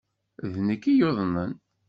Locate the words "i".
0.91-0.93